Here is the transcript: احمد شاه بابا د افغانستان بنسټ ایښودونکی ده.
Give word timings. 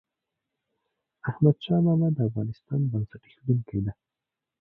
احمد 1.29 1.57
شاه 1.63 1.81
بابا 1.85 2.07
د 2.15 2.19
افغانستان 2.29 2.81
بنسټ 2.91 3.21
ایښودونکی 3.25 3.79
ده. 3.85 3.91